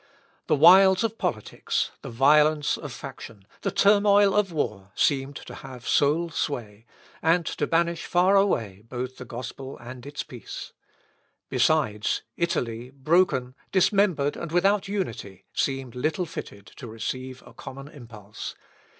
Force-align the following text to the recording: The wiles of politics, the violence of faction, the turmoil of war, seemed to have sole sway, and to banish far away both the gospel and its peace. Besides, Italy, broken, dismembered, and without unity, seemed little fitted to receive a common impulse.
The 0.47 0.55
wiles 0.55 1.03
of 1.03 1.19
politics, 1.19 1.91
the 2.01 2.09
violence 2.09 2.75
of 2.75 2.91
faction, 2.91 3.45
the 3.61 3.69
turmoil 3.69 4.33
of 4.33 4.51
war, 4.51 4.91
seemed 4.95 5.35
to 5.35 5.53
have 5.53 5.87
sole 5.87 6.31
sway, 6.31 6.87
and 7.21 7.45
to 7.45 7.67
banish 7.67 8.07
far 8.07 8.35
away 8.35 8.81
both 8.89 9.17
the 9.17 9.25
gospel 9.25 9.77
and 9.77 10.03
its 10.07 10.23
peace. 10.23 10.73
Besides, 11.49 12.23
Italy, 12.35 12.89
broken, 12.89 13.53
dismembered, 13.71 14.35
and 14.35 14.51
without 14.51 14.87
unity, 14.87 15.45
seemed 15.53 15.93
little 15.93 16.25
fitted 16.25 16.65
to 16.77 16.87
receive 16.87 17.43
a 17.45 17.53
common 17.53 17.87
impulse. 17.87 18.55